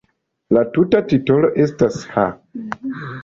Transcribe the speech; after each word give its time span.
La 0.55 0.61
tuta 0.77 1.01
titolo 1.11 1.51
estas 1.65 1.99
"Ha! 2.15 2.23